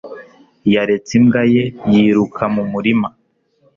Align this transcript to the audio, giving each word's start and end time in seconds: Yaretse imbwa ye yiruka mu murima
Yaretse 0.73 1.11
imbwa 1.19 1.41
ye 1.53 1.63
yiruka 1.91 2.43
mu 2.55 2.63
murima 2.71 3.07